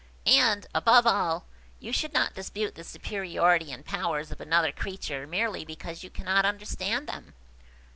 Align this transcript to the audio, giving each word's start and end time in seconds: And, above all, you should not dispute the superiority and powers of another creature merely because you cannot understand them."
And, 0.25 0.65
above 0.73 1.05
all, 1.05 1.45
you 1.79 1.91
should 1.93 2.11
not 2.11 2.33
dispute 2.33 2.73
the 2.73 2.83
superiority 2.83 3.71
and 3.71 3.85
powers 3.85 4.31
of 4.31 4.41
another 4.41 4.71
creature 4.71 5.27
merely 5.27 5.63
because 5.63 6.03
you 6.03 6.09
cannot 6.09 6.43
understand 6.43 7.07
them." 7.07 7.35